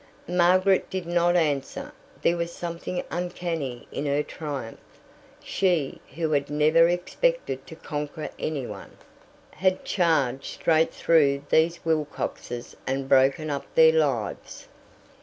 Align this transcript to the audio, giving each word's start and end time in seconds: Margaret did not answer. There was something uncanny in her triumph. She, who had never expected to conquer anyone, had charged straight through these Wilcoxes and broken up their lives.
Margaret 0.27 0.89
did 0.89 1.05
not 1.05 1.35
answer. 1.35 1.91
There 2.23 2.35
was 2.35 2.51
something 2.51 3.03
uncanny 3.11 3.87
in 3.91 4.07
her 4.07 4.23
triumph. 4.23 4.79
She, 5.43 6.01
who 6.15 6.31
had 6.31 6.49
never 6.49 6.87
expected 6.87 7.67
to 7.67 7.75
conquer 7.75 8.31
anyone, 8.39 8.97
had 9.51 9.85
charged 9.85 10.45
straight 10.53 10.91
through 10.91 11.43
these 11.51 11.85
Wilcoxes 11.85 12.75
and 12.87 13.07
broken 13.07 13.51
up 13.51 13.67
their 13.75 13.93
lives. 13.93 14.67